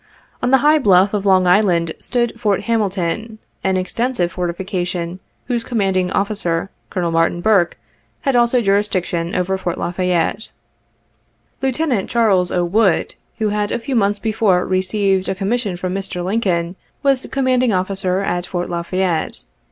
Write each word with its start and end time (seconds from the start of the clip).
On 0.41 0.49
the 0.49 0.57
high 0.65 0.79
bluff 0.79 1.13
on 1.13 1.21
Long 1.21 1.45
Island 1.45 1.91
stood 1.99 2.33
Fort 2.41 2.61
Hamilton, 2.61 3.37
an 3.63 3.77
extensive 3.77 4.31
fortification, 4.31 5.19
whose 5.45 5.63
commanding 5.63 6.09
officer, 6.11 6.71
Col. 6.89 7.11
Martin 7.11 7.39
Burke, 7.39 7.77
had 8.21 8.35
also 8.35 8.63
jurisdiction 8.63 9.35
over 9.35 9.59
Fort 9.59 9.77
La 9.77 9.91
Fayette. 9.91 10.53
Lieut. 11.61 11.75
Chas. 11.75 12.47
0. 12.49 12.63
Wood, 12.65 13.13
who 13.37 13.49
had 13.49 13.71
a 13.71 13.77
few 13.77 13.95
months 13.95 14.17
before 14.17 14.65
received 14.65 15.29
a 15.29 15.35
commission 15.35 15.77
from 15.77 15.93
Mr. 15.93 16.25
Lincoln, 16.25 16.77
was 17.03 17.27
com 17.31 17.45
manding 17.45 17.71
officer 17.71 18.21
at 18.21 18.47
Fort 18.47 18.71
La 18.71 18.81
Fayette. 18.81 19.43